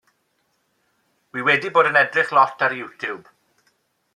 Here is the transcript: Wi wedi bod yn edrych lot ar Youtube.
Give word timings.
Wi 1.35 1.43
wedi 1.49 1.71
bod 1.75 1.91
yn 1.91 2.01
edrych 2.01 2.33
lot 2.37 2.65
ar 2.69 2.77
Youtube. 2.81 3.33